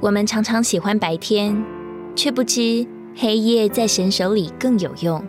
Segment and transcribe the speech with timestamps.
[0.00, 1.62] 我们常常喜欢白天，
[2.16, 5.20] 却不知黑夜在神手里更有用；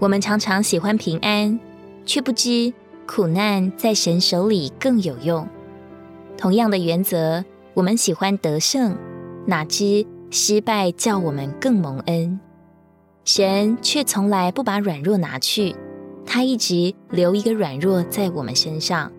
[0.00, 1.60] 我们常常喜欢平安，
[2.04, 2.74] 却不知
[3.06, 5.46] 苦难在神手里更有用。
[6.36, 7.44] 同样的原则，
[7.74, 8.96] 我们喜欢得胜，
[9.46, 12.40] 哪知失败叫我们更蒙恩。
[13.24, 15.76] 神却从来不把软弱拿去，
[16.26, 19.12] 他一直留一个软弱在我们身上，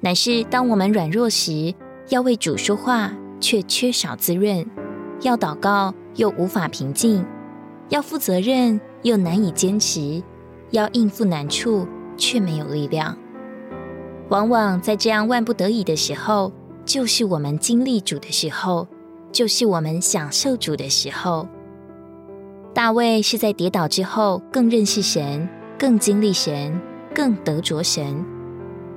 [0.00, 1.72] 乃是当我们软弱时，
[2.08, 3.12] 要为主说话。
[3.40, 4.66] 却缺少滋润，
[5.22, 7.24] 要祷告又无法平静，
[7.88, 10.22] 要负责任又难以坚持，
[10.70, 11.86] 要应付难处
[12.16, 13.16] 却没有力量。
[14.28, 16.52] 往往在这样万不得已的时候，
[16.84, 18.88] 就是我们经历主的时候，
[19.30, 21.46] 就是我们享受主的时候。
[22.74, 26.78] 大卫是在跌倒之后更认识神，更经历神，
[27.14, 28.24] 更得着神，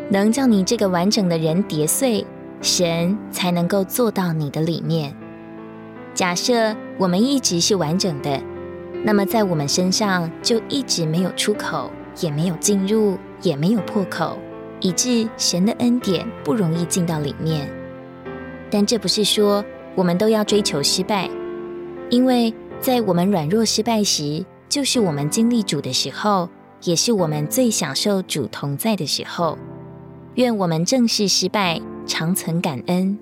[0.09, 2.25] 能叫你这个完整的人跌碎。
[2.61, 5.15] 神才能够做到你的里面。
[6.13, 8.41] 假设我们一直是完整的，
[9.05, 14.37] 那么在我们身上就一直没有出口，也没有进入，也没有破口，
[14.81, 17.69] 以致神的恩典不容易进到里面。
[18.69, 19.63] 但这不是说
[19.95, 21.29] 我们都要追求失败，
[22.09, 26.49] 因为在我们软弱失败时，就是我们经历主的时候，
[26.83, 29.57] 也是我们最享受主同在的时候。
[30.35, 31.81] 愿我们正视失败。
[32.09, 33.17] 常存感恩。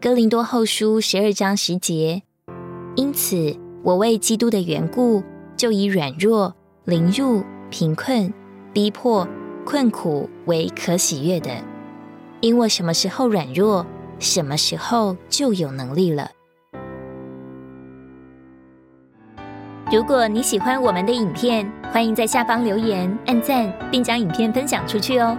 [0.00, 2.22] 哥林多后书十二章十节，
[2.96, 5.22] 因此我为基督的缘故，
[5.56, 6.52] 就以软弱、
[6.84, 8.34] 凌辱、贫困、
[8.72, 9.26] 逼迫、
[9.64, 11.50] 困苦为可喜悦的，
[12.40, 13.86] 因我什么时候软弱，
[14.18, 16.28] 什么时候就有能力了。
[19.92, 25.38] 如果你喜欢我们的影片，欢迎在下方留言、按赞，并将影片分享出去哦。